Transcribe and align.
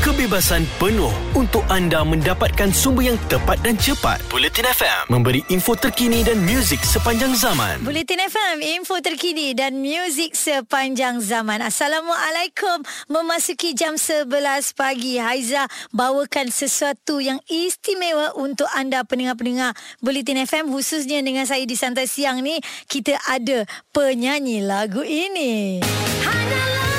kebebasan 0.00 0.64
penuh 0.80 1.12
untuk 1.36 1.60
anda 1.68 2.00
mendapatkan 2.00 2.72
sumber 2.72 3.12
yang 3.12 3.20
tepat 3.28 3.60
dan 3.60 3.76
cepat. 3.76 4.16
Bulletin 4.32 4.64
FM 4.64 5.12
memberi 5.12 5.44
info 5.52 5.76
terkini 5.76 6.24
dan 6.24 6.40
muzik 6.40 6.80
sepanjang 6.80 7.36
zaman. 7.36 7.84
Bulletin 7.84 8.16
FM, 8.24 8.64
info 8.80 8.96
terkini 9.04 9.52
dan 9.52 9.76
muzik 9.76 10.32
sepanjang 10.32 11.20
zaman. 11.20 11.60
Assalamualaikum. 11.60 12.80
Memasuki 13.12 13.76
jam 13.76 14.00
11 14.00 14.72
pagi, 14.72 15.20
Haiza 15.20 15.68
bawakan 15.92 16.48
sesuatu 16.48 17.20
yang 17.20 17.36
istimewa 17.52 18.32
untuk 18.40 18.72
anda 18.72 19.04
pendengar-pendengar 19.04 19.76
Bulletin 20.00 20.48
FM 20.48 20.72
khususnya 20.72 21.20
dengan 21.20 21.44
saya 21.44 21.68
di 21.68 21.76
Santai 21.76 22.08
Siang 22.08 22.40
ni 22.40 22.56
kita 22.88 23.20
ada 23.28 23.68
penyanyi 23.92 24.64
lagu 24.64 25.04
ini. 25.04 25.84
Hanyalah 26.24 26.89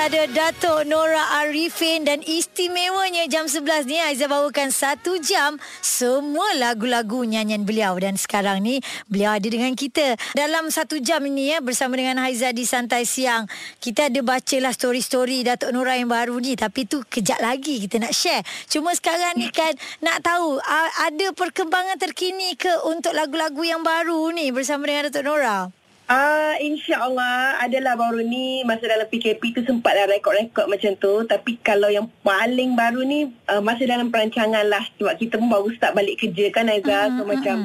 ada 0.00 0.24
Datuk 0.32 0.88
Nora 0.88 1.44
Arifin 1.44 2.08
dan 2.08 2.24
istimewanya 2.24 3.28
jam 3.28 3.44
11 3.44 3.84
ni 3.84 4.00
Aiza 4.00 4.32
bawakan 4.32 4.72
satu 4.72 5.20
jam 5.20 5.60
semua 5.84 6.56
lagu-lagu 6.56 7.20
nyanyian 7.20 7.68
beliau. 7.68 8.00
Dan 8.00 8.16
sekarang 8.16 8.64
ni 8.64 8.80
beliau 9.12 9.36
ada 9.36 9.44
dengan 9.44 9.76
kita. 9.76 10.16
Dalam 10.32 10.72
satu 10.72 10.96
jam 11.04 11.20
ini 11.28 11.52
ya 11.52 11.60
bersama 11.60 12.00
dengan 12.00 12.16
Haiza 12.16 12.48
di 12.56 12.64
Santai 12.64 13.04
Siang 13.04 13.44
kita 13.76 14.08
ada 14.08 14.24
bacalah 14.24 14.72
story-story 14.72 15.44
Datuk 15.44 15.68
Nora 15.76 16.00
yang 16.00 16.08
baru 16.08 16.40
ni. 16.40 16.56
Tapi 16.56 16.88
tu 16.88 17.04
kejap 17.04 17.36
lagi 17.44 17.84
kita 17.84 18.00
nak 18.00 18.16
share. 18.16 18.40
Cuma 18.72 18.96
sekarang 18.96 19.36
ni 19.36 19.52
kan 19.52 19.76
nak 20.00 20.24
tahu 20.24 20.56
ada 20.96 21.28
perkembangan 21.36 22.00
terkini 22.00 22.56
ke 22.56 22.72
untuk 22.88 23.12
lagu-lagu 23.12 23.60
yang 23.68 23.84
baru 23.84 24.32
ni 24.32 24.48
bersama 24.48 24.88
dengan 24.88 25.12
Datuk 25.12 25.28
Nora 25.28 25.79
Ah, 26.10 26.18
uh, 26.18 26.54
insya-Allah 26.58 27.62
adalah 27.62 27.94
baru 27.94 28.26
ni 28.26 28.66
masa 28.66 28.90
dalam 28.90 29.06
PKP 29.06 29.54
tu 29.54 29.62
sempatlah 29.62 30.10
rekod-rekod 30.10 30.66
macam 30.66 30.98
tu. 30.98 31.22
Tapi 31.22 31.62
kalau 31.62 31.86
yang 31.86 32.10
paling 32.26 32.74
baru 32.74 33.06
ni 33.06 33.30
uh, 33.46 33.62
masih 33.62 33.86
dalam 33.86 34.10
perancangan 34.10 34.66
lah. 34.66 34.82
Sebab 34.98 35.14
kita 35.22 35.38
pun 35.38 35.46
baru 35.46 35.70
start 35.70 35.94
balik 35.94 36.18
kerja 36.18 36.50
kan 36.50 36.66
Aiza 36.66 36.90
uh-huh, 36.90 37.06
so 37.14 37.22
uh-huh. 37.22 37.30
macam 37.30 37.56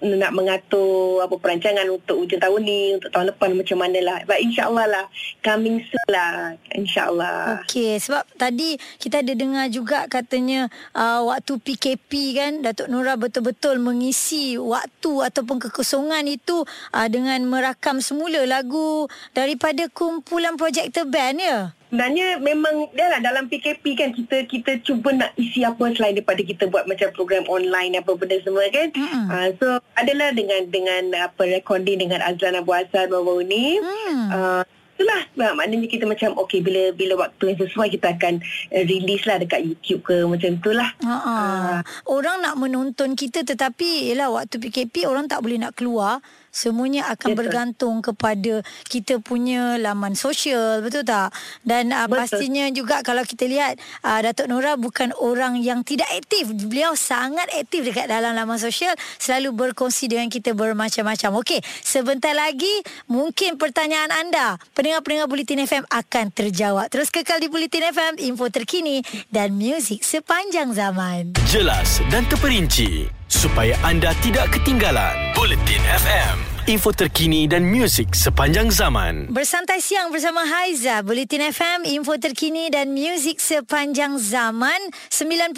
nak 0.00 0.32
mengatur 0.32 1.26
apa 1.26 1.34
perancangan 1.42 1.90
untuk 1.90 2.22
hujung 2.22 2.38
tahun 2.38 2.60
ni 2.62 2.80
untuk 2.94 3.10
tahun 3.10 3.34
depan 3.34 3.50
macam 3.58 3.78
mana 3.82 3.98
lah 3.98 4.18
but 4.24 4.38
insyaAllah 4.38 4.86
lah 4.86 5.04
coming 5.42 5.82
soon 5.82 6.06
lah 6.06 6.54
insyaAllah. 6.70 7.66
Okay 7.66 7.98
sebab 7.98 8.22
tadi 8.38 8.78
kita 9.02 9.26
ada 9.26 9.34
dengar 9.34 9.66
juga 9.68 10.06
katanya 10.06 10.70
uh, 10.94 11.26
waktu 11.26 11.58
PKP 11.58 12.10
kan 12.38 12.52
Datuk 12.62 12.86
Nora 12.86 13.18
betul-betul 13.18 13.82
mengisi 13.82 14.54
waktu 14.54 15.26
ataupun 15.26 15.58
kekosongan 15.58 16.30
itu 16.30 16.62
uh, 16.94 17.08
dengan 17.10 17.42
merakam 17.46 17.98
semula 17.98 18.46
lagu 18.46 19.10
daripada 19.34 19.90
kumpulan 19.90 20.54
projektor 20.54 21.08
band 21.10 21.42
ya 21.42 21.58
Sebenarnya 21.86 22.42
memang 22.42 22.90
dah 22.98 23.08
lah 23.14 23.20
dalam 23.22 23.46
PKP 23.46 23.84
kan 23.94 24.10
kita 24.10 24.42
kita 24.50 24.82
cuba 24.82 25.14
nak 25.14 25.30
isi 25.38 25.62
apa 25.62 25.86
selain 25.94 26.18
daripada 26.18 26.42
kita 26.42 26.66
buat 26.66 26.90
macam 26.90 27.14
program 27.14 27.46
online 27.46 27.94
apa 27.94 28.10
benda 28.18 28.42
semua 28.42 28.66
kan. 28.74 28.90
Mm-hmm. 28.90 29.24
Uh, 29.30 29.48
so 29.62 29.66
adalah 29.94 30.34
dengan 30.34 30.66
dengan 30.66 31.02
apa 31.14 31.46
recording 31.46 32.02
dengan 32.02 32.18
Azlan 32.26 32.58
Abu 32.58 32.74
Hassan 32.74 33.06
baru-baru 33.06 33.46
ni. 33.46 33.78
Mm. 33.78 34.26
Uh, 34.34 34.62
itulah 34.96 35.22
nah, 35.36 35.52
maknanya 35.52 35.86
kita 35.92 36.08
macam 36.08 36.32
okey 36.48 36.64
bila 36.64 36.88
bila 36.96 37.28
waktu 37.28 37.52
yang 37.52 37.58
sesuai 37.60 37.92
kita 37.92 38.16
akan 38.16 38.40
uh, 38.72 38.84
release 38.88 39.28
lah 39.28 39.36
dekat 39.36 39.60
YouTube 39.62 40.02
ke 40.02 40.24
macam 40.24 40.56
itulah. 40.56 40.90
Uh, 41.04 41.84
orang 42.08 42.42
nak 42.42 42.56
menonton 42.58 43.14
kita 43.14 43.44
tetapi 43.44 44.10
ialah 44.10 44.42
waktu 44.42 44.56
PKP 44.58 45.04
orang 45.04 45.28
tak 45.28 45.44
boleh 45.44 45.60
nak 45.60 45.76
keluar 45.76 46.24
semuanya 46.56 47.12
akan 47.12 47.36
betul. 47.36 47.40
bergantung 47.44 47.96
kepada 48.00 48.64
kita 48.88 49.20
punya 49.20 49.76
laman 49.76 50.16
sosial 50.16 50.80
betul 50.80 51.04
tak? 51.04 51.36
Dan 51.60 51.92
uh, 51.92 52.08
pastinya 52.08 52.64
juga 52.72 53.04
kalau 53.04 53.20
kita 53.28 53.44
lihat 53.44 53.76
uh, 54.00 54.24
Datuk 54.24 54.48
Nora 54.48 54.80
bukan 54.80 55.12
orang 55.20 55.60
yang 55.60 55.84
tidak 55.84 56.08
aktif. 56.16 56.48
Beliau 56.48 56.96
sangat 56.96 57.52
aktif 57.52 57.84
dekat 57.84 58.08
dalam 58.08 58.32
laman 58.32 58.56
sosial 58.56 58.96
selalu 59.20 59.52
berkongsi 59.52 60.08
dengan 60.08 60.32
kita 60.32 60.56
bermacam-macam. 60.56 61.44
Okey 61.44 61.60
sebentar 61.84 62.32
lagi 62.32 62.80
mungkin 63.10 63.60
pertanyaan 63.60 64.08
anda. 64.08 64.56
Pendengar-pendengar 64.72 65.28
Bulletin 65.28 65.66
FM 65.66 65.84
akan 65.90 66.24
terjawab. 66.32 66.88
Terus 66.88 67.12
kekal 67.12 67.42
di 67.42 67.50
Bulletin 67.50 67.92
FM 67.92 68.14
info 68.22 68.48
terkini 68.48 69.02
dan 69.28 69.52
muzik 69.58 70.00
sepanjang 70.06 70.72
zaman. 70.72 71.34
Jelas 71.50 72.00
dan 72.08 72.24
terperinci 72.30 73.10
supaya 73.26 73.74
anda 73.82 74.14
tidak 74.22 74.54
ketinggalan 74.54 75.34
Bulletin 75.34 75.82
FM 75.82 76.55
info 76.66 76.90
terkini 76.90 77.46
dan 77.46 77.62
muzik 77.62 78.10
sepanjang 78.10 78.74
zaman. 78.74 79.30
Bersantai 79.30 79.78
siang 79.78 80.10
bersama 80.10 80.42
Haiza, 80.42 80.98
Bulletin 81.06 81.54
FM, 81.54 81.86
info 81.86 82.18
terkini 82.18 82.66
dan 82.74 82.90
muzik 82.90 83.38
sepanjang 83.38 84.18
zaman. 84.18 84.74
90.2 85.06 85.54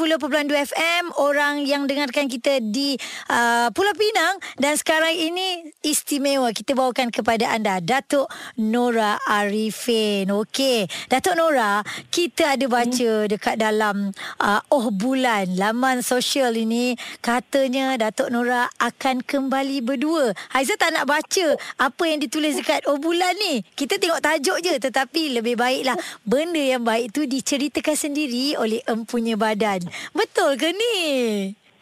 FM, 0.52 1.04
orang 1.16 1.64
yang 1.64 1.88
dengarkan 1.88 2.28
kita 2.28 2.60
di 2.60 3.00
uh, 3.32 3.72
Pulau 3.72 3.96
Pinang. 3.96 4.36
Dan 4.60 4.76
sekarang 4.76 5.16
ini 5.16 5.72
istimewa 5.80 6.52
kita 6.52 6.76
bawakan 6.76 7.08
kepada 7.08 7.56
anda, 7.56 7.80
Datuk 7.80 8.28
Nora 8.60 9.16
Arifin. 9.24 10.28
Okey, 10.28 10.92
Datuk 11.08 11.40
Nora, 11.40 11.80
kita 12.12 12.52
ada 12.60 12.68
baca 12.68 13.24
dekat 13.24 13.56
dalam 13.56 14.12
uh, 14.44 14.60
Oh 14.68 14.92
Bulan, 14.92 15.56
laman 15.56 16.04
sosial 16.04 16.52
ini, 16.52 17.00
katanya 17.24 17.96
Datuk 17.96 18.28
Nora 18.28 18.68
akan 18.76 19.24
kembali 19.24 19.80
berdua. 19.80 20.36
Haiza 20.52 20.76
tak 20.76 20.97
nak 20.97 20.97
baca 21.04 21.46
apa 21.78 22.02
yang 22.08 22.18
ditulis 22.22 22.58
dekat 22.58 22.86
oh 22.88 22.98
bulan 22.98 23.34
ni. 23.38 23.62
Kita 23.76 24.00
tengok 24.00 24.22
tajuk 24.22 24.58
je 24.64 24.74
tetapi 24.80 25.38
lebih 25.38 25.54
baiklah 25.54 25.98
benda 26.24 26.58
yang 26.58 26.82
baik 26.82 27.12
tu 27.14 27.28
diceritakan 27.28 27.94
sendiri 27.94 28.56
oleh 28.56 28.82
empunya 28.88 29.36
badan. 29.36 29.84
Betul 30.16 30.56
ke 30.56 30.72
ni? 30.72 30.98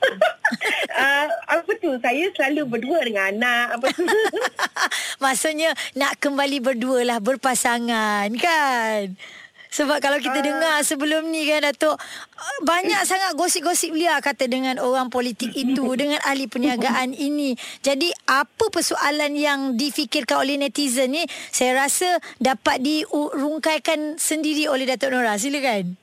uh, 0.06 1.27
apa 1.56 1.71
tu 1.81 1.91
saya 1.99 2.31
selalu 2.34 2.78
berdua 2.78 2.99
dengan 3.04 3.25
anak 3.32 3.66
apa 3.81 3.87
tu 3.97 4.04
maksudnya 5.25 5.71
nak 5.97 6.19
kembali 6.21 6.59
berdua 6.62 7.03
lah 7.06 7.19
berpasangan 7.19 8.28
kan 8.38 9.16
sebab 9.71 9.99
kalau 9.99 10.19
kita 10.22 10.41
uh. 10.41 10.44
dengar 10.44 10.77
sebelum 10.82 11.28
ni 11.28 11.49
kan 11.49 11.65
Datuk 11.66 11.97
banyak 12.62 13.03
sangat 13.04 13.34
gosip-gosip 13.34 13.93
liar 13.93 14.22
kata 14.22 14.47
dengan 14.47 14.78
orang 14.78 15.10
politik 15.12 15.53
itu 15.53 15.84
dengan 16.00 16.21
ahli 16.25 16.47
perniagaan 16.47 17.12
ini. 17.12 17.59
Jadi 17.82 18.12
apa 18.28 18.69
persoalan 18.71 19.32
yang 19.34 19.60
difikirkan 19.75 20.43
oleh 20.43 20.56
netizen 20.60 21.15
ni 21.15 21.22
saya 21.50 21.87
rasa 21.87 22.19
dapat 22.38 22.82
dirungkaikan 22.82 24.21
sendiri 24.21 24.71
oleh 24.71 24.88
Datuk 24.88 25.12
Nora. 25.12 25.37
Silakan. 25.37 25.97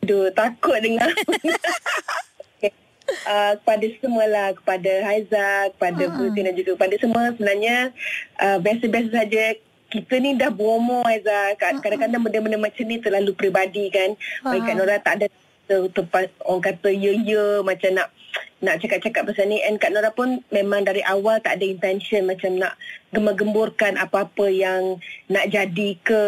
Aduh 0.00 0.28
takut 0.36 0.76
dengar. 0.84 1.08
Uh, 3.24 3.56
kepada 3.64 3.86
lah 4.28 4.48
kepada 4.52 4.92
Haiza 5.08 5.72
kepada 5.72 6.02
uh-huh. 6.12 6.16
Putin 6.20 6.52
dan 6.52 6.54
juga 6.54 6.76
kepada 6.76 6.94
semua 7.00 7.32
sebenarnya 7.32 7.76
uh, 8.36 8.58
biasa-biasa 8.60 9.08
saja 9.08 9.56
kita 9.88 10.20
ni 10.20 10.36
dah 10.36 10.52
berumur 10.52 11.04
Aiza 11.08 11.56
kadang-kadang 11.56 12.20
benda-benda 12.20 12.60
macam 12.60 12.84
ni 12.84 13.00
terlalu 13.00 13.32
peribadi 13.32 13.88
kan? 13.88 14.12
Bagi 14.44 14.60
Kak 14.68 14.74
Nora 14.76 14.96
tak 15.00 15.14
ada 15.20 15.26
tempat 15.68 16.32
orang 16.44 16.64
kata 16.64 16.88
ya-ya 16.92 17.60
macam 17.64 17.90
nak 17.96 18.08
nak 18.58 18.82
cakap-cakap 18.82 19.22
pasal 19.22 19.46
ni 19.46 19.62
and 19.62 19.78
Kak 19.78 19.94
Nora 19.94 20.10
pun 20.10 20.42
memang 20.50 20.82
dari 20.82 20.98
awal 21.06 21.38
tak 21.38 21.62
ada 21.62 21.66
intention 21.66 22.26
macam 22.26 22.58
nak 22.58 22.74
gemar-gemburkan 23.14 23.96
apa-apa 23.96 24.50
yang 24.52 25.00
nak 25.32 25.48
jadi 25.48 25.96
ke 26.04 26.22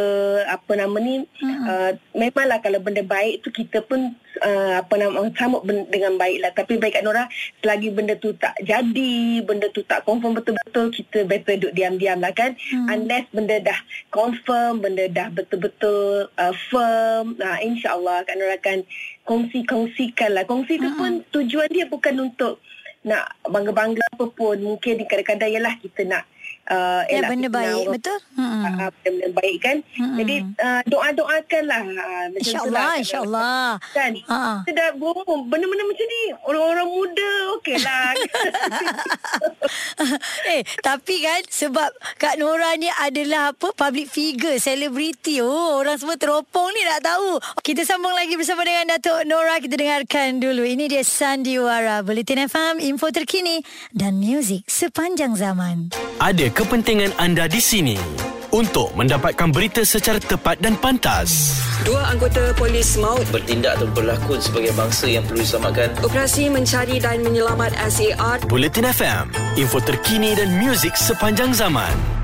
apa 0.49 0.73
nama 0.79 0.97
ni 0.97 1.27
hmm. 1.27 1.65
uh, 1.67 1.93
memanglah 2.17 2.63
kalau 2.65 2.81
benda 2.81 3.05
baik 3.05 3.45
tu 3.45 3.53
kita 3.53 3.85
pun 3.85 4.17
uh, 4.41 4.73
apa 4.81 4.95
nama 4.97 5.29
sambut 5.37 5.61
dengan 5.67 6.17
baiklah 6.17 6.55
tapi 6.57 6.81
baik 6.81 7.01
Kak 7.01 7.05
Nora 7.05 7.27
selagi 7.61 7.93
benda 7.93 8.17
tu 8.17 8.33
tak 8.39 8.57
jadi 8.65 9.45
benda 9.45 9.69
tu 9.75 9.85
tak 9.85 10.07
confirm 10.09 10.39
betul-betul 10.39 10.89
kita 10.95 11.29
better 11.29 11.61
duduk 11.61 11.73
diam-diam 11.77 12.23
lah 12.23 12.33
kan 12.33 12.57
hmm. 12.57 12.89
unless 12.89 13.27
benda 13.35 13.61
dah 13.61 13.79
confirm 14.15 14.81
benda 14.81 15.05
dah 15.11 15.29
betul-betul 15.35 16.33
uh, 16.39 16.55
firm 16.73 17.37
nah, 17.37 17.61
insyaAllah 17.61 18.25
Kak 18.25 18.39
Nora 18.41 18.57
akan 18.57 18.87
kongsi-kongsikan 19.29 20.33
lah 20.33 20.49
kongsi 20.49 20.81
tu 20.81 20.89
hmm. 20.91 20.99
pun 20.99 21.13
tujuan 21.31 21.69
dia 21.69 21.85
bukan 21.87 22.20
untuk 22.21 22.61
nak 23.05 23.37
bangga-bangga 23.49 24.05
apa 24.17 24.25
pun. 24.29 24.57
Mungkin 24.61 25.05
kadang-kadang 25.09 25.51
ialah 25.51 25.75
kita 25.81 26.05
nak 26.05 26.25
uh, 26.69 27.03
ya, 27.09 27.25
benda 27.27 27.49
baik. 27.49 27.87
Betul? 27.89 28.19
hmm. 28.37 28.40
Uh, 28.67 28.91
benda 29.03 29.29
baik 29.35 29.59
kan? 29.63 29.77
Hmm. 29.97 30.17
jadi 30.21 30.37
uh, 30.61 30.81
doa-doakanlah 30.89 31.83
uh, 31.97 32.27
insyaallah 32.37 32.73
lah, 32.73 32.95
insyaallah 33.01 33.69
kan? 33.93 34.13
Uh-huh. 34.17 34.59
kita 34.67 34.73
dah 34.77 34.91
bohong 34.97 35.43
benda-benda 35.49 35.85
macam 35.85 36.07
ni 36.07 36.23
orang-orang 36.45 36.89
muda 36.89 37.31
okeylah 37.61 38.09
eh 40.55 40.63
tapi 40.81 41.23
kan 41.23 41.41
sebab 41.49 41.91
Kak 42.17 42.37
Nora 42.41 42.75
ni 42.77 42.89
adalah 42.89 43.53
apa 43.53 43.73
public 43.75 44.09
figure 44.11 44.57
selebriti 44.61 45.41
oh 45.41 45.81
orang 45.81 45.97
semua 46.01 46.17
teropong 46.21 46.69
ni 46.75 46.83
nak 46.87 47.01
tahu. 47.05 47.31
Kita 47.61 47.83
sambung 47.85 48.13
lagi 48.13 48.35
bersama 48.35 48.65
dengan 48.65 48.97
Datuk 48.97 49.25
Nora. 49.29 49.57
Kita 49.61 49.77
dengarkan 49.77 50.43
dulu. 50.43 50.65
Ini 50.65 50.89
dia 50.91 51.05
Sandiwara 51.05 52.03
Bulletin 52.05 52.49
FM 52.49 52.83
info 52.83 53.09
terkini 53.13 53.63
dan 53.95 54.19
muzik 54.19 54.65
sepanjang 54.67 55.37
zaman. 55.37 55.93
Ada 56.21 56.53
kepentingan 56.53 57.17
anda 57.17 57.47
di 57.47 57.61
sini. 57.61 57.97
Untuk 58.51 58.93
mendapatkan 58.99 59.49
berita 59.51 59.83
secara 59.83 60.19
tepat 60.23 60.59
dan 60.63 60.79
pantas. 60.79 61.59
Dua 61.83 62.13
anggota 62.13 62.53
polis 62.55 63.01
maut 63.01 63.25
bertindak 63.33 63.81
atau 63.81 63.89
berlakon 63.91 64.39
sebagai 64.43 64.71
bangsa 64.77 65.09
yang 65.09 65.25
perlu 65.25 65.41
diselamatkan. 65.43 65.91
operasi 66.05 66.53
mencari 66.53 67.01
dan 67.01 67.25
menyelamat 67.25 67.73
SAR 67.89 68.45
Buletin 68.47 68.87
FM, 68.87 69.33
info 69.57 69.79
terkini 69.81 70.37
dan 70.37 70.61
muzik 70.61 70.95
sepanjang 70.95 71.57
zaman. 71.57 72.21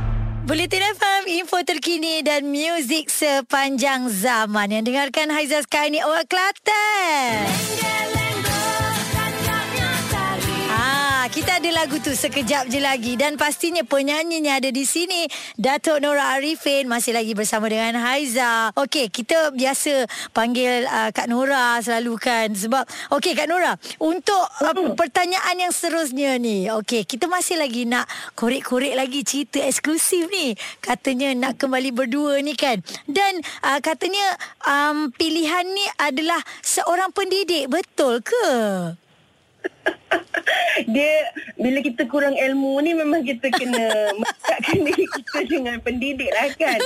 Buletin 0.47 0.79
FM, 0.95 1.23
info 1.43 1.59
terkini 1.67 2.23
dan 2.23 2.47
muzik 2.47 3.11
sepanjang 3.11 4.07
zaman. 4.07 4.71
Yang 4.71 4.95
dengarkan 4.95 5.27
Haizah 5.35 5.67
sekarang 5.67 5.91
ni 5.91 5.99
awak 5.99 6.31
Kelantan. 6.31 7.51
Ah, 7.83 8.06
kita 11.37 11.61
ada 11.61 11.85
lagu 11.85 12.01
tu 12.01 12.17
sekejap 12.17 12.73
je 12.73 12.81
lagi 12.81 13.13
dan 13.21 13.37
pastinya 13.37 13.85
penyanyinya 13.85 14.57
ada 14.57 14.73
di 14.73 14.89
sini 14.89 15.29
Datuk 15.61 16.01
Nora 16.01 16.33
Arifin 16.33 16.89
masih 16.89 17.13
lagi 17.13 17.37
bersama 17.37 17.69
dengan 17.69 17.93
Haiza. 18.01 18.73
Okey, 18.73 19.13
kita 19.13 19.53
biasa 19.53 20.09
panggil 20.33 20.89
uh, 20.89 21.13
Kak 21.13 21.29
Nora 21.29 21.77
selalu 21.85 22.17
kan 22.17 22.57
sebab 22.57 22.89
okey 23.21 23.37
Kak 23.37 23.53
Nora, 23.53 23.77
untuk 24.01 24.49
uh, 24.65 24.97
pertanyaan 24.97 25.61
yang 25.61 25.73
seterusnya 25.77 26.41
ni. 26.41 26.73
Okey, 26.73 27.05
kita 27.05 27.29
masih 27.29 27.61
lagi 27.61 27.85
nak 27.85 28.09
korek-korek 28.33 28.97
lagi 28.97 29.21
cerita 29.21 29.61
eksklusif 29.61 30.33
ni. 30.33 30.57
Katanya 30.81 31.37
nak 31.37 31.61
kembali 31.61 31.93
berdua 31.93 32.41
ni 32.41 32.57
kan. 32.57 32.81
Dan 33.05 33.45
uh, 33.61 33.77
katanya 33.85 34.41
um, 34.65 35.13
pilihan 35.13 35.69
ni 35.69 35.85
adalah 36.01 36.41
seorang 36.65 37.13
pendidik, 37.13 37.69
betul 37.69 38.25
ke? 38.25 38.49
Dia 40.95 41.13
bila 41.57 41.81
kita 41.81 42.05
kurang 42.07 42.37
ilmu 42.37 42.81
ni 42.85 42.93
memang 42.93 43.25
kita 43.25 43.49
kena 43.49 43.87
meletakkan 44.21 44.79
diri 44.85 45.07
kita 45.09 45.39
dengan 45.49 45.77
pendidik 45.81 46.31
lah 46.33 46.49
kan. 46.55 46.79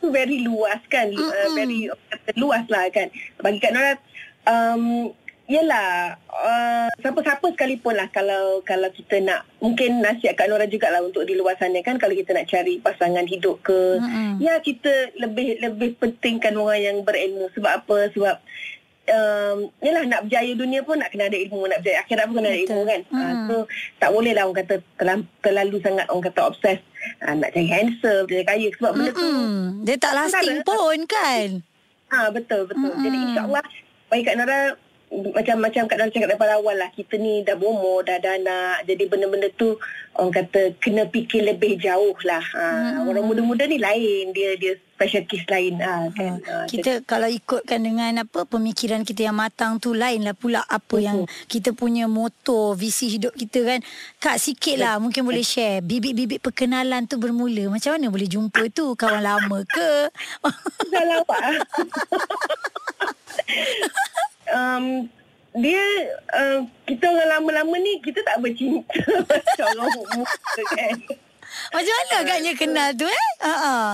Itu 0.00 0.10
very 0.10 0.42
luas 0.42 0.80
kan. 0.90 1.12
Uh, 1.14 1.54
very 1.54 1.88
kata 2.10 2.30
luas 2.34 2.64
lah 2.66 2.90
kan. 2.90 3.08
Bagi 3.38 3.58
Kak 3.62 3.72
Nora, 3.72 3.92
um, 4.48 5.14
Yelah, 5.50 6.14
uh, 6.30 6.86
siapa-siapa 7.02 7.42
sekalipun 7.50 7.98
lah 7.98 8.06
kalau 8.14 8.62
kalau 8.62 8.86
kita 8.94 9.18
nak, 9.18 9.42
mungkin 9.58 9.98
nasihat 9.98 10.38
Kak 10.38 10.46
Nora 10.46 10.70
jugalah 10.70 11.02
untuk 11.02 11.26
di 11.26 11.34
luar 11.34 11.58
sana 11.58 11.82
kan, 11.82 11.98
kalau 11.98 12.14
kita 12.14 12.30
nak 12.30 12.46
cari 12.46 12.78
pasangan 12.78 13.26
hidup 13.26 13.58
ke, 13.58 13.98
Mm-mm. 13.98 14.38
ya 14.38 14.62
kita 14.62 15.10
lebih 15.18 15.58
lebih 15.58 15.98
pentingkan 15.98 16.54
orang 16.54 16.78
yang 16.78 16.96
berilmu. 17.02 17.50
Sebab 17.50 17.82
apa? 17.82 18.14
Sebab 18.14 18.38
um, 19.10 19.56
yelah 19.78 20.02
nak 20.06 20.20
berjaya 20.24 20.52
dunia 20.54 20.80
pun 20.80 20.96
nak 20.96 21.10
kena 21.10 21.26
ada 21.26 21.36
ilmu, 21.36 21.66
nak 21.66 21.82
berjaya 21.82 21.98
akhirat 22.00 22.24
pun 22.26 22.34
kena 22.38 22.48
ada 22.48 22.56
Betul. 22.56 22.66
ilmu 22.66 22.82
kan. 22.86 23.00
Uh, 23.10 23.18
Mm. 23.20 23.46
so 23.46 23.54
tak 23.96 24.10
boleh 24.10 24.32
lah 24.32 24.42
orang 24.46 24.58
kata 24.62 24.74
terlalu, 24.96 25.22
terlalu 25.40 25.76
sangat 25.80 26.06
orang 26.08 26.24
kata 26.24 26.40
obses 26.42 26.78
uh, 27.20 27.34
nak 27.34 27.50
cari 27.50 27.68
handsome, 27.68 28.24
cari 28.24 28.44
kaya 28.44 28.68
sebab 28.74 28.90
benda 28.92 29.12
tu 29.12 29.20
Mm-mm. 29.20 29.54
Dia 29.82 29.96
tak 29.96 30.12
lasting 30.14 30.60
pun 30.62 30.98
kan? 31.04 31.48
Ha 32.08 32.30
betul 32.30 32.66
betul. 32.66 32.90
Mm-mm. 32.90 33.04
Jadi 33.04 33.18
insya-Allah 33.28 33.64
bagi 34.06 34.22
Kak 34.22 34.36
Nora 34.36 34.60
macam-macam 35.10 35.90
Kak 35.90 35.96
Nora 35.98 36.14
cakap 36.14 36.28
daripada 36.30 36.54
awal 36.62 36.78
lah 36.78 36.90
kita 36.94 37.18
ni 37.18 37.42
dah 37.42 37.58
berumur 37.58 38.06
dah 38.06 38.22
ada 38.22 38.38
anak 38.38 38.86
jadi 38.86 39.10
benda-benda 39.10 39.50
tu 39.58 39.74
orang 40.14 40.30
kata 40.30 40.74
kena 40.78 41.06
fikir 41.10 41.42
lebih 41.46 41.78
jauh 41.82 42.14
lah. 42.26 42.42
Ha, 42.42 42.64
Mm-mm. 43.02 43.10
orang 43.10 43.24
muda-muda 43.26 43.64
ni 43.66 43.78
lain. 43.78 44.34
Dia 44.34 44.58
dia 44.58 44.76
special 44.94 45.24
case 45.26 45.46
lain. 45.48 45.80
Ha, 45.80 46.12
kan? 46.12 46.32
Ha, 46.44 46.54
kita 46.68 47.02
kalau 47.06 47.30
ikutkan 47.30 47.80
dengan 47.80 48.22
apa 48.26 48.44
pemikiran 48.44 49.02
kita 49.06 49.30
yang 49.30 49.38
matang 49.38 49.80
tu 49.80 49.96
lain 49.96 50.26
lah 50.26 50.36
pula 50.36 50.60
apa 50.66 50.96
yang 51.00 51.24
kita 51.46 51.72
punya 51.72 52.04
motor 52.10 52.76
visi 52.76 53.08
hidup 53.10 53.32
kita 53.34 53.64
kan. 53.64 53.80
Kak 54.20 54.36
sikit 54.38 54.76
lah 54.76 55.00
mungkin 55.00 55.24
boleh 55.24 55.42
share. 55.42 55.80
Bibit-bibit 55.80 56.42
perkenalan 56.44 57.08
tu 57.08 57.16
bermula. 57.16 57.70
Macam 57.72 57.96
mana 57.96 58.12
boleh 58.12 58.28
jumpa 58.28 58.68
tu? 58.70 58.94
Kawan 58.94 59.22
lama 59.24 59.58
ke? 59.66 59.92
Dah 60.90 61.04
lawak 61.06 61.42
um, 64.50 64.84
dia 65.52 65.82
uh, 66.30 66.58
kita 66.84 67.04
orang 67.04 67.30
lama-lama 67.32 67.74
ni 67.76 67.98
kita 67.98 68.22
tak 68.22 68.38
bercinta 68.38 68.86
macam 69.26 69.66
orang 69.76 69.90
muda 70.14 70.24
kan 70.70 70.94
macam 71.68 71.92
mana 71.92 72.14
agaknya 72.20 72.52
kenal 72.54 72.88
tu 72.92 73.04
eh 73.04 73.28
ha 73.40 73.50
uh-uh. 73.50 73.90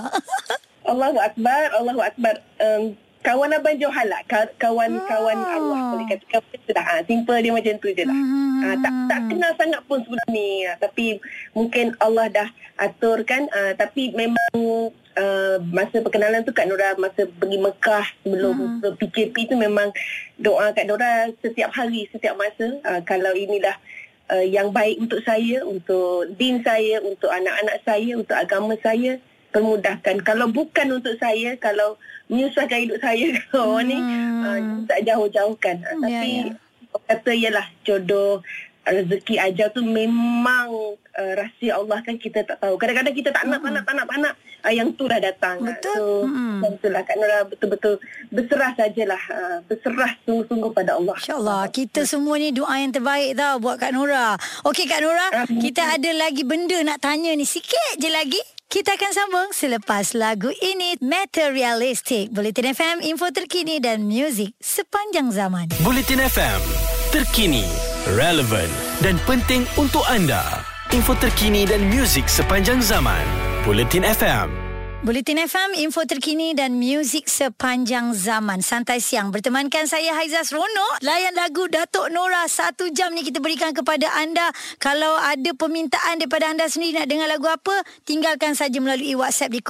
Allahu 0.87 1.19
Akbar, 1.19 1.67
Allahu 1.73 1.99
Akbar. 1.99 2.39
Um, 2.63 2.95
kawan 3.19 3.51
abang 3.51 3.75
Johal 3.75 4.07
lah. 4.07 4.23
Ka- 4.23 4.55
Kawan-kawan 4.55 5.35
Ah. 5.35 5.51
Allah. 5.51 5.79
Boleh 5.91 6.07
kata 6.07 6.23
kawan 6.31 6.55
tu 6.63 6.71
dah. 6.71 6.79
Ha, 6.79 7.03
simple 7.03 7.35
dia 7.43 7.51
macam 7.51 7.75
tu 7.75 7.91
je 7.91 8.07
lah. 8.07 8.15
Hmm. 8.15 8.59
Ha, 8.63 8.67
tak, 8.79 8.93
tak 9.11 9.19
kenal 9.27 9.51
sangat 9.59 9.81
pun 9.83 9.99
sebelum 9.99 10.27
ni. 10.31 10.63
Ha, 10.63 10.79
tapi 10.79 11.19
mungkin 11.51 11.91
Allah 11.99 12.31
dah 12.31 12.47
atur 12.79 13.27
kan. 13.27 13.51
Ha, 13.51 13.75
tapi 13.75 14.15
memang 14.15 14.55
uh, 15.17 15.57
masa 15.73 15.99
perkenalan 15.99 16.45
tu 16.45 16.53
Kak 16.53 16.69
Nora 16.69 16.93
masa 16.95 17.25
pergi 17.25 17.57
Mekah 17.57 18.05
sebelum 18.21 18.53
Hmm. 18.57 18.79
hmm. 18.79 18.95
PKP 18.95 19.35
tu 19.49 19.55
memang 19.57 19.89
doa 20.37 20.71
Kak 20.71 20.85
Nora 20.85 21.27
setiap 21.41 21.73
hari, 21.73 22.05
setiap 22.13 22.37
masa. 22.37 22.77
Ha, 22.85 23.01
kalau 23.03 23.33
inilah 23.33 23.75
uh, 24.29 24.45
yang 24.45 24.69
baik 24.69 25.01
untuk 25.01 25.19
saya, 25.25 25.65
untuk 25.65 26.29
din 26.37 26.61
saya, 26.61 27.01
untuk 27.01 27.27
anak-anak 27.27 27.81
saya, 27.83 28.11
untuk 28.15 28.37
agama 28.37 28.77
saya 28.79 29.17
permudahkan. 29.49 30.21
Kalau 30.21 30.47
bukan 30.51 31.01
untuk 31.01 31.17
saya, 31.17 31.57
kalau 31.57 31.97
menyusahkan 32.29 32.85
hidup 32.85 32.99
saya 33.01 33.33
ke 33.37 33.57
orang 33.57 33.85
ni, 33.89 33.97
Hmm. 33.97 34.41
uh, 34.45 34.59
tak 34.85 35.03
jauh-jauhkan. 35.03 35.81
Uh, 35.83 36.07
Ya, 36.07 36.21
tapi 36.21 36.29
ya. 36.29 36.43
orang 36.93 37.05
kata 37.09 37.31
ialah 37.33 37.65
jodoh 37.83 38.41
rezeki 38.87 39.35
ajar 39.35 39.67
tu 39.75 39.83
memang 39.83 40.95
uh, 40.95 41.33
rahsia 41.35 41.75
Allah 41.75 41.99
kan 41.99 42.15
kita 42.15 42.47
tak 42.47 42.63
tahu. 42.63 42.79
Kadang-kadang 42.79 43.11
kita 43.11 43.35
tak 43.35 43.43
nak, 43.43 43.59
tak 43.59 43.71
nak, 43.75 43.83
tak 43.83 43.95
nak, 43.99 44.07
tak 44.07 44.19
nak. 44.23 44.33
Uh, 44.65 44.73
yang 44.73 44.89
tu 44.97 45.05
dah 45.05 45.21
datang. 45.21 45.61
Hmm. 45.61 45.69
Betul. 45.69 45.95
So, 45.97 46.05
Mm-mm. 46.25 46.55
macam 46.63 46.77
itulah 46.79 47.01
Kak 47.05 47.15
Nora 47.19 47.39
betul-betul 47.45 47.93
berserah 48.33 48.71
sajalah. 48.73 49.21
Uh, 49.29 49.57
berserah 49.69 50.11
sungguh-sungguh 50.25 50.71
pada 50.73 50.97
Allah. 50.97 51.17
InsyaAllah 51.17 51.61
Kita 51.73 52.01
semua 52.07 52.39
ni 52.39 52.55
doa 52.55 52.71
yang 52.79 52.93
terbaik 52.95 53.35
tau 53.35 53.59
Buat 53.59 53.77
Kak 53.81 53.91
Nora 53.91 54.39
Okey 54.63 54.85
Kak 54.87 55.01
Nora 55.03 55.27
Amin. 55.43 55.59
Kita 55.59 55.97
ada 55.97 56.11
lagi 56.15 56.47
benda 56.47 56.79
nak 56.85 57.03
tanya 57.03 57.35
ni 57.35 57.43
Sikit 57.43 57.99
je 57.99 58.07
lagi 58.07 58.39
kita 58.67 58.99
akan 58.99 59.11
sambung 59.15 59.49
selepas 59.55 60.11
lagu 60.11 60.51
ini 60.59 60.99
Materialistic 60.99 62.35
Bulletin 62.35 62.75
FM 62.75 62.97
Info 62.99 63.31
terkini 63.31 63.79
dan 63.79 64.03
muzik 64.03 64.59
sepanjang 64.59 65.31
zaman 65.31 65.71
Buletin 65.87 66.19
FM, 66.19 66.59
terkini, 67.15 67.63
relevan 68.19 68.67
dan 68.99 69.15
penting 69.23 69.63
untuk 69.79 70.03
anda. 70.11 70.43
Info 70.91 71.15
terkini 71.15 71.63
dan 71.63 71.87
muzik 71.87 72.27
sepanjang 72.27 72.83
zaman. 72.83 73.46
Buletin 73.67 74.03
FM. 74.03 74.66
Bulletin 74.97 75.45
FM, 75.45 75.77
info 75.77 76.09
terkini 76.09 76.57
dan 76.57 76.73
muzik 76.73 77.29
sepanjang 77.29 78.17
zaman. 78.17 78.65
Santai 78.65 78.97
siang. 78.97 79.29
Bertemankan 79.29 79.85
saya 79.85 80.17
Haizah 80.17 80.41
Seronok. 80.41 81.05
Layan 81.05 81.37
lagu 81.37 81.69
Datuk 81.69 82.09
Nora. 82.09 82.49
Satu 82.49 82.89
jam 82.89 83.13
ni 83.13 83.21
kita 83.21 83.37
berikan 83.37 83.77
kepada 83.77 84.09
anda. 84.17 84.49
Kalau 84.81 85.21
ada 85.21 85.53
permintaan 85.53 86.17
daripada 86.17 86.49
anda 86.49 86.65
sendiri 86.65 86.97
nak 86.97 87.13
dengar 87.13 87.29
lagu 87.29 87.45
apa, 87.45 87.85
tinggalkan 88.09 88.57
saja 88.57 88.81
melalui 88.81 89.13
WhatsApp 89.13 89.53
di 89.53 89.61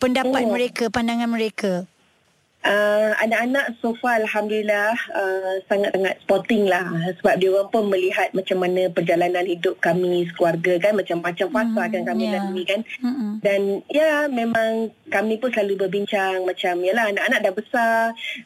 pendapat 0.02 0.42
Oh. 0.42 0.50
mereka, 0.50 0.90
pandangan 0.90 1.30
mereka. 1.30 1.86
Uh, 2.66 3.14
anak-anak 3.22 3.78
so 3.78 3.94
far 4.02 4.18
Alhamdulillah 4.18 4.90
uh, 5.14 5.62
sangat-sangat 5.70 6.18
sporting 6.26 6.66
lah 6.66 6.90
sebab 7.22 7.38
dia 7.38 7.54
orang 7.54 7.70
pun 7.70 7.86
melihat 7.86 8.26
macam 8.34 8.58
mana 8.58 8.90
perjalanan 8.90 9.46
hidup 9.46 9.78
kami 9.78 10.26
sekeluarga 10.26 10.74
kan 10.82 10.98
macam-macam 10.98 11.46
fasa 11.46 11.82
kan 11.94 12.02
kami 12.02 12.26
ya. 12.26 12.42
lalui 12.42 12.66
kan 12.66 12.82
Mm-mm. 12.98 13.38
dan 13.38 13.86
ya 13.86 14.26
memang 14.26 14.90
kami 15.14 15.38
pun 15.38 15.54
selalu 15.54 15.86
berbincang 15.86 16.42
macam 16.42 16.82
yalah 16.82 17.06
anak-anak 17.06 17.40
dah 17.46 17.54
besar 17.54 17.98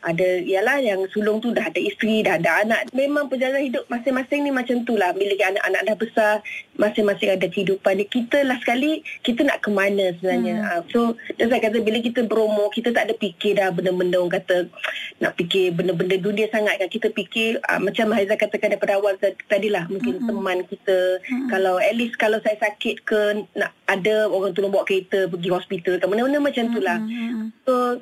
ada 0.05 0.29
yalah 0.45 0.77
yang 0.85 1.00
sulung 1.17 1.41
tu 1.41 1.57
dah 1.57 1.65
ada 1.65 1.81
isteri 1.81 2.21
dah 2.21 2.37
ada 2.37 2.61
anak 2.61 2.93
memang 2.93 3.33
perjalanan 3.33 3.65
hidup 3.73 3.89
masing-masing 3.89 4.45
ni 4.45 4.53
macam 4.53 4.85
tu 4.85 5.00
lah 5.00 5.17
bila 5.17 5.33
anak-anak 5.33 5.83
dah 5.89 5.97
besar 5.97 6.35
masing-masing 6.77 7.33
ada 7.33 7.49
kehidupan 7.49 7.97
dia 7.97 8.05
kita 8.05 8.45
lah 8.45 8.61
sekali 8.61 9.00
kita 9.25 9.49
nak 9.49 9.65
ke 9.65 9.73
mana 9.73 10.12
sebenarnya 10.21 10.50
Hmm. 10.50 10.67
uh, 10.67 10.83
so 10.91 11.00
saya 11.39 11.62
kata 11.62 11.79
bila 11.79 12.03
kita 12.03 12.27
berumur 12.27 12.75
kita 12.75 12.91
tak 12.91 13.07
ada 13.07 13.15
fikir 13.15 13.55
dah 13.55 13.71
benda-benda 13.71 14.10
orang 14.19 14.35
kata 14.35 14.57
nak 15.21 15.37
fikir 15.37 15.76
benda-benda 15.76 16.17
dunia 16.17 16.49
sangat 16.49 16.81
kan 16.81 16.88
kita 16.88 17.12
fikir 17.12 17.61
uh, 17.62 17.79
macam 17.79 18.11
Haizah 18.11 18.35
katakan 18.35 18.75
daripada 18.75 18.97
awal 18.97 19.14
tadi- 19.21 19.38
tadilah 19.47 19.85
mungkin 19.87 20.19
Mm-mm. 20.19 20.29
teman 20.33 20.59
kita 20.67 20.99
kalau 21.52 21.76
at 21.76 21.95
least 21.95 22.17
kalau 22.17 22.40
saya 22.40 22.57
sakit 22.59 23.05
ke 23.05 23.47
nak 23.55 23.71
ada 23.87 24.26
orang 24.26 24.57
tolong 24.57 24.73
bawa 24.73 24.88
kereta 24.88 25.29
pergi 25.29 25.49
hospital 25.52 26.00
ke 26.00 26.07
mana-mana 26.09 26.40
macam 26.40 26.64
tu 26.73 26.81
lah 26.81 26.99
Mm-mm. 26.99 27.55
So 27.69 28.00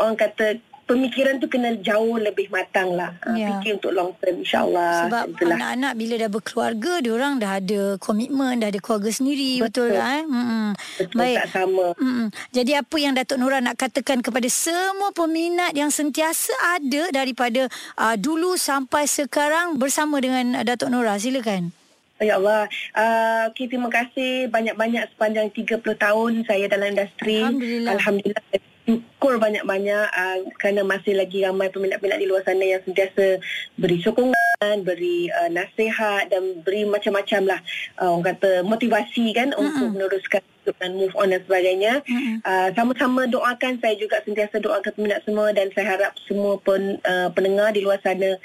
orang 0.00 0.16
kata 0.16 0.56
pemikiran 0.90 1.38
tu 1.38 1.46
kena 1.46 1.78
jauh 1.78 2.18
lebih 2.18 2.50
matang 2.50 2.98
lah. 2.98 3.14
Uh, 3.22 3.38
Ya. 3.40 3.56
Fikir 3.56 3.78
untuk 3.78 3.94
long 3.94 4.10
term 4.18 4.42
insyaAllah. 4.42 5.06
Sebab 5.06 5.24
Itulah. 5.32 5.56
anak-anak 5.56 5.92
bila 5.96 6.14
dah 6.18 6.30
berkeluarga, 6.30 6.92
dia 6.98 7.12
orang 7.14 7.32
dah 7.38 7.52
ada 7.62 7.80
komitmen, 8.02 8.58
dah 8.58 8.68
ada 8.68 8.80
keluarga 8.82 9.10
sendiri, 9.14 9.62
betul, 9.62 9.94
Betul. 9.94 10.02
lah 10.02 10.10
eh? 10.18 10.24
Mm-mm. 10.26 10.68
Betul, 10.98 11.16
Baik. 11.16 11.36
tak 11.38 11.48
sama. 11.54 11.86
Mm-mm. 11.96 12.26
Jadi 12.50 12.72
apa 12.74 12.96
yang 12.98 13.12
Datuk 13.14 13.38
Nora 13.38 13.58
nak 13.62 13.76
katakan 13.78 14.18
kepada 14.20 14.48
semua 14.50 15.14
peminat 15.14 15.72
yang 15.72 15.88
sentiasa 15.88 16.52
ada 16.76 17.02
daripada 17.14 17.70
uh, 17.96 18.16
dulu 18.18 18.58
sampai 18.60 19.06
sekarang 19.06 19.78
bersama 19.80 20.18
dengan 20.20 20.58
uh, 20.60 20.64
Datuk 20.66 20.90
Nora? 20.90 21.16
Silakan. 21.16 21.72
Ya 22.20 22.36
Allah. 22.36 22.68
Uh, 22.92 23.48
okay, 23.48 23.64
terima 23.64 23.88
kasih 23.88 24.52
banyak-banyak 24.52 25.08
sepanjang 25.16 25.48
30 25.56 25.80
tahun 25.80 26.32
saya 26.44 26.68
dalam 26.68 26.92
industri. 26.92 27.40
Alhamdulillah. 27.40 27.92
Alhamdulillah. 27.96 28.69
Syukur 28.88 29.36
banyak-banyak 29.38 30.06
uh, 30.10 30.38
kerana 30.56 30.82
masih 30.82 31.14
lagi 31.14 31.44
ramai 31.44 31.68
peminat-peminat 31.68 32.18
di 32.18 32.26
luar 32.26 32.42
sana 32.42 32.64
yang 32.64 32.82
sentiasa 32.82 33.38
beri 33.76 34.00
sokongan, 34.00 34.76
beri 34.82 35.30
uh, 35.30 35.52
nasihat 35.52 36.26
dan 36.32 36.64
beri 36.64 36.88
macam-macam 36.88 37.56
lah 37.56 37.60
uh, 38.00 38.16
orang 38.16 38.34
kata 38.34 38.64
motivasi 38.66 39.36
kan 39.36 39.52
mm-hmm. 39.52 39.62
untuk 39.62 39.86
meneruskan 39.94 40.42
dan 40.66 40.96
move 40.96 41.14
on 41.16 41.32
dan 41.32 41.40
sebagainya. 41.46 42.04
Mm-mm. 42.04 42.44
Uh, 42.44 42.68
sama-sama 42.76 43.24
doakan 43.30 43.80
saya 43.80 43.94
juga 43.96 44.20
sentiasa 44.24 44.60
doakan 44.60 44.92
peminat 44.96 45.20
semua 45.24 45.54
dan 45.56 45.72
saya 45.72 45.96
harap 45.96 46.12
semua 46.28 46.60
pen, 46.60 46.98
uh, 47.06 47.28
pendengar 47.32 47.72
di 47.72 47.84
luar 47.84 48.00
sana 48.02 48.36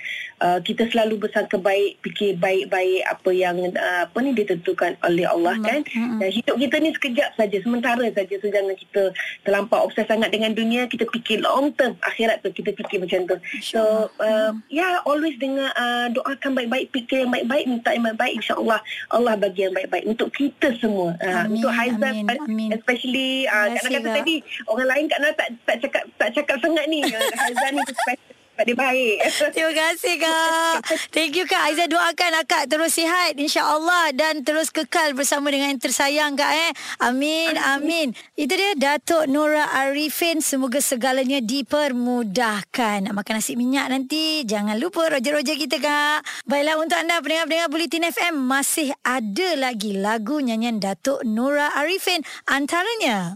uh, 0.41 0.60
kita 0.62 0.88
selalu 0.91 1.27
bersangka 1.27 1.60
baik, 1.60 2.00
fikir 2.03 2.38
baik-baik 2.39 3.03
apa 3.07 3.29
yang 3.31 3.55
uh, 3.75 4.07
apa 4.07 4.17
ni 4.22 4.31
ditentukan 4.36 4.95
oleh 5.03 5.25
Allah 5.27 5.53
Mm, 5.55 5.63
kan. 5.63 5.81
Dan 6.19 6.29
hidup 6.36 6.55
kita 6.60 6.75
ni 6.84 6.89
sekejap 6.91 7.29
saja, 7.39 7.57
sementara 7.63 8.05
saja. 8.12 8.36
So 8.43 8.51
jangan 8.51 8.75
kita 8.75 9.01
terlampau 9.48 9.88
obses 9.88 10.03
sangat 10.03 10.36
dengan 10.36 10.51
dunia, 10.51 10.84
kita 10.91 11.07
fikir 11.07 11.39
long 11.39 11.72
term 11.79 11.95
akhirat 12.03 12.43
tu 12.43 12.51
kita 12.51 12.75
fikir 12.75 13.00
macam 13.00 13.24
tu. 13.24 13.36
So 13.63 14.12
uh, 14.19 14.51
ya 14.67 15.00
always 15.07 15.39
dengar 15.39 15.72
uh, 15.79 16.12
doakan 16.12 16.60
baik-baik, 16.60 16.91
fikir 16.91 17.24
yang 17.24 17.31
baik-baik, 17.31 17.65
minta 17.72 17.89
yang 17.95 18.03
baik-baik 18.03 18.34
insya-Allah 18.43 18.79
Allah 19.15 19.34
bagi 19.39 19.63
yang 19.63 19.74
baik-baik 19.74 20.05
untuk 20.05 20.29
kita 20.36 20.75
semua. 20.77 21.15
Uh, 21.24 21.48
Amin, 21.48 21.55
untuk 21.55 21.72
Haizat 21.72 22.04
amin, 22.12 22.38
amin. 22.45 22.69
especially 22.75 23.50
uh, 23.50 23.71
Kak 23.74 23.89
kata 23.89 24.00
Kak. 24.03 24.15
tadi 24.21 24.35
orang 24.69 24.88
lain 24.91 25.05
Kak 25.09 25.19
Nak 25.24 25.33
tak 25.39 25.50
tak 25.65 25.77
cakap 25.81 26.03
tak 26.21 26.29
cakap 26.35 26.57
sangat 26.62 26.85
ni. 26.91 27.00
Haizat 27.41 27.71
ni 27.74 27.81
special 27.88 28.35
sebab 28.55 28.71
dia 28.71 28.77
baik. 28.79 29.17
Terima 29.53 29.74
kasih 29.75 30.15
Kak. 30.15 30.75
Thank 31.12 31.35
you 31.35 31.43
Kak. 31.43 31.67
Aizah 31.67 31.91
doakan 31.91 32.39
Kak 32.47 32.71
terus 32.71 32.95
sihat 32.95 33.35
insya-Allah 33.35 34.15
dan 34.15 34.47
terus 34.47 34.71
kekal 34.71 35.12
bersama 35.12 35.51
dengan 35.51 35.75
yang 35.75 35.83
tersayang 35.83 36.39
Kak 36.39 36.47
eh. 36.55 36.71
Amin 37.03 37.59
amin. 37.59 38.15
Itu 38.39 38.55
dia 38.55 38.71
Datuk 38.79 39.27
Nora 39.27 39.67
Arifin. 39.75 40.39
Semoga 40.39 40.79
segalanya 40.79 41.43
dipermudahkan. 41.43 43.12
Nak 43.12 43.13
makan 43.13 43.43
nasi 43.43 43.59
minyak 43.59 43.91
nanti 43.91 44.47
jangan 44.47 44.79
lupa 44.79 45.12
roja-roja 45.12 45.51
kita 45.59 45.75
Kak. 45.83 46.47
Baiklah 46.47 46.79
untuk 46.79 46.95
anda 46.95 47.19
pendengar-pendengar 47.19 47.67
Bulletin 47.67 48.07
FM 48.07 48.39
masih 48.39 48.95
ada 49.03 49.59
lagi 49.59 50.00
lagu 50.00 50.39
nyanyian 50.39 50.79
Datuk 50.79 51.27
Nora 51.27 51.75
Arifin 51.75 52.24
antaranya 52.47 53.35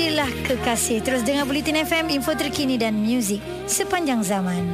Hadirlah 0.00 0.32
kekasih 0.48 1.04
Terus 1.04 1.20
dengar 1.28 1.44
Bulletin 1.44 1.84
FM 1.84 2.08
Info 2.08 2.32
terkini 2.32 2.80
dan 2.80 2.96
muzik 2.96 3.44
Sepanjang 3.68 4.24
zaman 4.24 4.64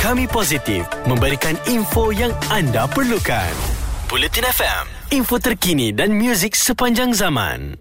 Kami 0.00 0.24
positif 0.24 0.88
memberikan 1.04 1.52
info 1.68 2.08
yang 2.08 2.32
anda 2.48 2.88
perlukan. 2.88 3.52
Bulletin 4.08 4.48
FM, 4.48 4.84
info 5.20 5.36
terkini 5.36 5.92
dan 5.92 6.16
muzik 6.16 6.56
sepanjang 6.56 7.12
zaman. 7.12 7.76